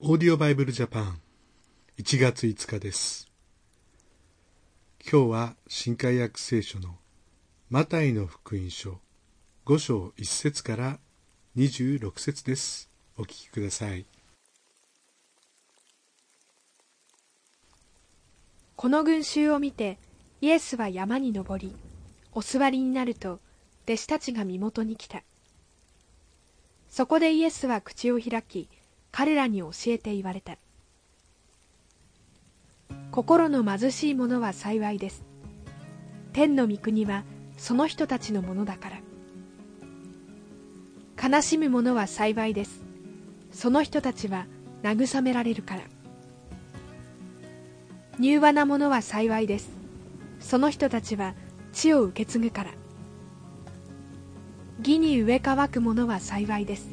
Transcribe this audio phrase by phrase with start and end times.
[0.00, 1.20] オーディオバイブルジャパン
[1.98, 3.26] 1月5日です。
[5.02, 6.94] 今日は新海約聖書の
[7.68, 9.00] マタイの福音書
[9.66, 10.98] 5章1節から
[11.56, 12.88] 26節です。
[13.16, 14.06] お聞きください。
[18.76, 19.98] この群衆を見て
[20.40, 21.74] イエスは山に登り、
[22.34, 23.40] お座りになると
[23.82, 25.24] 弟子たちが身元に来た。
[26.88, 28.68] そこでイエスは口を開き、
[29.10, 30.56] 彼らに教えて言われた。
[33.10, 35.24] 心の貧しい者は幸いです。
[36.32, 37.24] 天の御国は
[37.56, 39.00] その人たちのものだから。
[41.30, 42.82] 悲しむ者は幸いです。
[43.50, 44.46] その人たちは
[44.82, 45.82] 慰められるから。
[48.20, 49.70] 柔和な者は幸いです。
[50.38, 51.34] その人たちは
[51.72, 52.70] 地を受け継ぐから。
[54.78, 56.88] 義に植え乾く者は幸いです。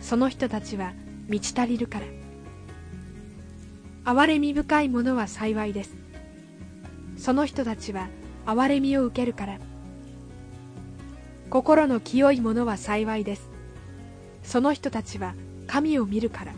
[0.00, 0.94] その人たちは
[1.28, 2.06] 満ち足りるから。
[4.14, 5.94] 憐れみ深い者は幸いです。
[7.18, 8.08] その人たちは
[8.46, 9.58] 憐れみを受けるから。
[11.50, 13.50] 心の清い者は幸いです。
[14.42, 15.34] その人たちは
[15.66, 16.54] 神を見るから。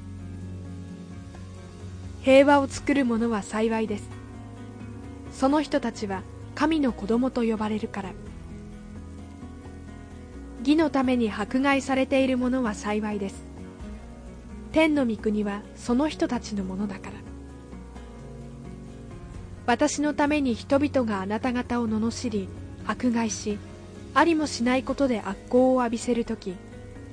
[2.23, 4.09] 平和を作る者は幸いです。
[5.33, 6.23] その人たちは
[6.55, 8.13] 神の子供と呼ばれるから。
[10.61, 13.50] 義のために迫害されている者は幸いです。
[14.73, 17.17] 天の御国はその人たちのものだから。
[19.67, 22.49] 私のために人々があなた方を罵り
[22.87, 23.59] 迫害し
[24.15, 26.57] ありもしないことで悪行を浴びせるとき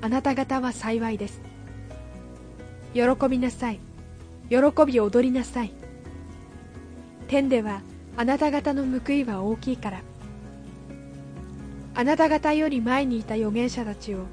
[0.02, 1.42] あなた方は幸いです。
[2.94, 3.80] 喜びなさい。
[4.50, 5.72] 喜び踊りなさい。
[7.28, 7.82] 天では
[8.16, 10.02] あなた方の報いは大きいから。
[11.94, 14.26] あなた方より前にいた預言者たちを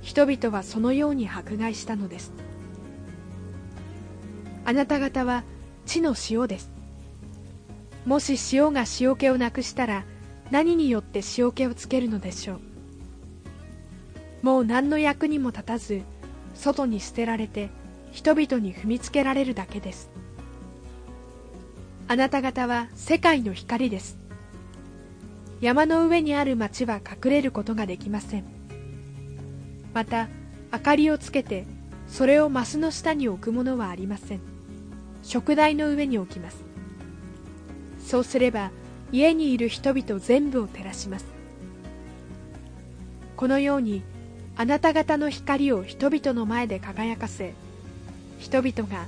[0.00, 2.32] 人々はそのように迫害したのです。
[4.64, 5.44] あなた方は
[5.86, 6.70] 地の塩です。
[8.06, 10.04] もし塩が塩気をなくしたら
[10.50, 12.60] 何によって塩気をつけるのでしょう？
[14.42, 16.02] もう何の役にも立たず
[16.54, 17.70] 外に捨てられて
[18.10, 20.10] 人々に踏みつけられるだけです。
[22.08, 24.18] あなた方は世界の光です。
[25.60, 28.44] 山の上にある町は隠れることができません。
[29.94, 30.28] また
[30.72, 31.66] 明かりをつけて
[32.08, 34.40] それをマスの下に置くものはありません。
[35.22, 36.64] 食台の上に置きます。
[38.00, 38.70] そうすれば
[39.12, 41.26] 家にいる人々全部を照らします。
[43.36, 44.02] このように
[44.56, 47.54] あなた方の光を人々の前で輝かせ
[48.38, 49.06] 人々が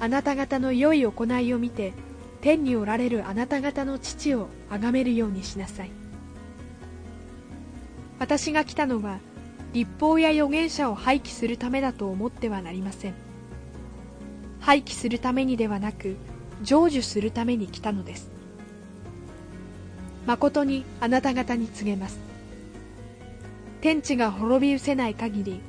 [0.00, 1.92] あなた方の良い行いを見て
[2.40, 5.90] 天におられるあなた方の父を崇めるようにしなさい。
[8.18, 9.18] 私が来たのは
[9.72, 13.25] 立法や預言者を廃棄するためだと思ってはなりません。
[14.66, 16.16] 廃棄するためにではなく
[16.64, 18.32] 成就するために来たのです。
[20.26, 22.18] 誠にあなた方に告げます。
[23.80, 25.60] 天地が滅び失せない限り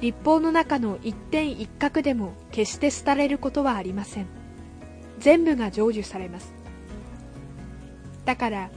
[0.00, 4.26] 立法の中の一点一角でも決して廃れることはありません。
[5.20, 6.52] 全部が成就されます。
[8.24, 8.70] だから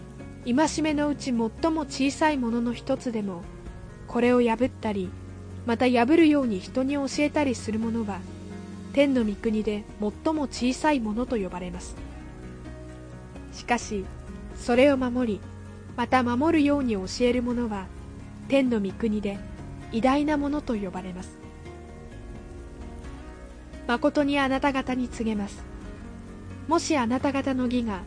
[0.46, 1.50] 戒めのうち最も
[1.88, 3.42] 小さいものの一つでも
[4.06, 5.10] これを破ったり
[5.66, 8.20] また破るように人に教えたりする者は
[8.96, 11.98] 天の御国で最も小さいものと呼ばれます。
[13.52, 14.06] しかし
[14.56, 15.42] それを守り
[15.98, 17.88] また守るように教える者は
[18.48, 19.38] 天の御国で
[19.92, 21.38] 偉大なものと呼ばれます。
[23.86, 25.62] 誠にあなた方に告げます。
[26.70, 28.00] もしあなた方の義が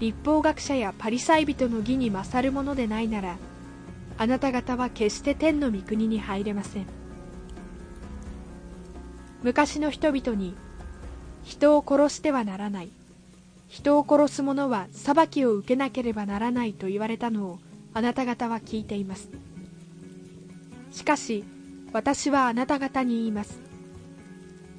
[0.00, 3.36] 立法学者やパリサイ人の義に勝るものでないなら
[4.16, 7.01] あなた方は決して天の御国に入れません。
[9.42, 10.54] 昔の人々に
[11.42, 12.90] 人を殺してはならない。
[13.68, 17.58] 人を殺す者は裁きを受けなければならないと言われたのを
[17.94, 19.30] あなた方は聞いています。
[20.90, 21.44] しかし
[21.92, 23.60] 私はあなた方に言います。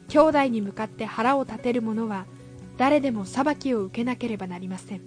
[0.09, 2.25] 兄弟に向かって腹を立てる者は
[2.77, 5.01] 誰でも裁きを受けなければなりません。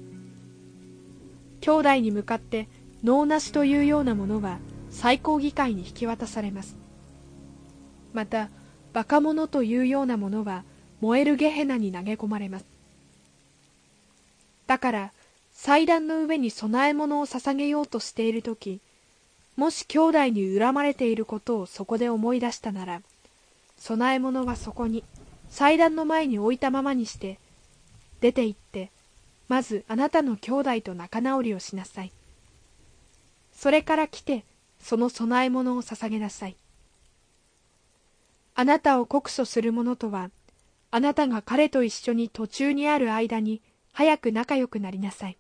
[1.61, 2.69] 兄弟に向かって
[3.03, 4.59] 能なしというようなものは
[4.91, 6.77] 最高議会に引き渡されます。
[8.13, 8.51] また
[8.97, 10.65] バカ者というようなものは
[11.03, 12.65] 燃えるゲヘナに投げ込まれます。
[14.67, 15.13] だから
[15.53, 18.81] 祭壇の上に供え物を捧げようとしている時
[19.55, 23.03] もし兄弟に恨まれていることをそこで思い出したなら
[23.87, 25.05] 供え物はそこに
[25.51, 27.39] 祭壇の前に置いたままにして
[28.23, 28.91] 出て行って
[29.47, 32.13] まずあなたの兄弟と仲直りをしなさい。
[33.53, 34.47] それから来て
[34.81, 36.57] その供え物を捧げなさい。
[38.59, 40.31] あなたを告訴する者とは
[40.91, 43.61] あなたが彼と一緒に途中にある間に
[43.93, 45.37] 早く仲良くなりなさい。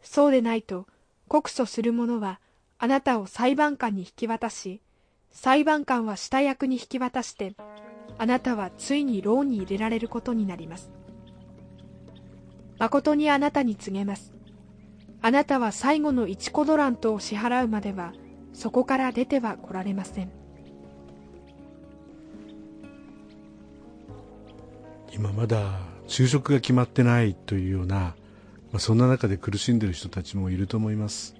[0.00, 0.86] そうでないと
[1.26, 2.38] 告訴する者は
[2.78, 4.82] あなたを裁判官に引き渡し、
[5.32, 7.54] 裁判官は下役に引き渡して、
[8.18, 10.92] あなたはついに牢に入れられることになります。
[12.78, 14.32] 誠にあなたに告げます。
[15.22, 18.12] あなたは最後の一コドラントを支払うまでは、
[18.52, 20.43] そこから出ては来られません。
[25.14, 28.14] 今まだ就職が決まってないというような、ま
[28.74, 31.36] あ、そんな中で苦しんでる人たちもいると思います。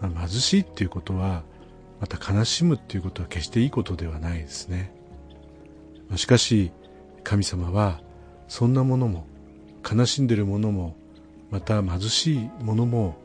[0.00, 1.44] まあ、貧しいっていうことは、
[2.00, 4.92] また悲しむっていうことは決していいことではないですね。
[6.08, 6.72] まあ、しかし、
[7.24, 8.00] 神様は、
[8.48, 9.26] そんなものも、
[9.88, 10.96] 悲しんでるものも
[11.50, 13.16] また貧しいものも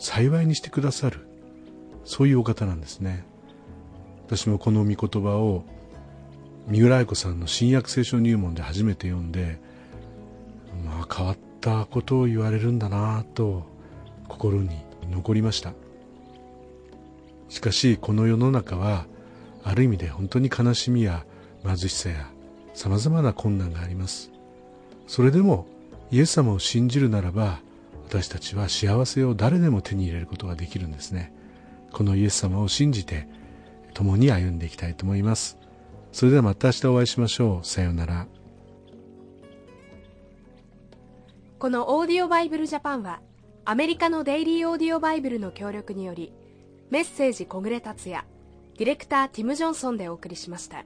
[0.00, 1.28] 幸いにしてくださる
[2.04, 3.24] そういうお方なんですね
[4.26, 5.64] 私もこの御言葉を
[6.68, 9.58] 三浦愛子さんの新約聖書入門で初めて読んで
[10.84, 13.64] まあ変わったことを言われるんだなと
[14.28, 14.70] 心に
[15.10, 15.72] 残りました。
[17.48, 19.06] しかしこの世の中は
[19.64, 21.24] ある意味で本当に悲しみや
[21.64, 22.30] 貧しさや
[22.74, 24.30] さまざまな困難があります。
[25.06, 25.66] それでも
[26.10, 27.60] イエス様を信じるならば
[28.06, 31.32] 私たちは幸せを誰でも手に入れることができるんですね。
[31.92, 33.26] このイエス様を信じて
[33.94, 35.57] 共に歩んでいきたいと思います。
[36.12, 38.26] それではまた明日お会いしましょうさようなら
[41.58, 43.20] このオーディオバイブルジャパンは
[43.64, 46.32] アメリカのデイリーオーディオバイブルの協力により
[46.90, 48.24] メッセージ小暮達也
[48.78, 50.84] ディレクターティム・ジョンソンでお送りしました。